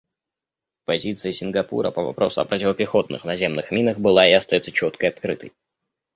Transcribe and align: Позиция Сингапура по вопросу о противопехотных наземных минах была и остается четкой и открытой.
Позиция 0.85 1.31
Сингапура 1.31 1.91
по 1.91 2.01
вопросу 2.03 2.41
о 2.41 2.45
противопехотных 2.45 3.23
наземных 3.23 3.69
минах 3.69 3.99
была 3.99 4.27
и 4.27 4.31
остается 4.31 4.71
четкой 4.71 5.09
и 5.09 5.11
открытой. 5.13 5.53